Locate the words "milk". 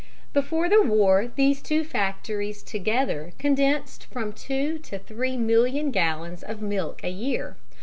6.59-7.01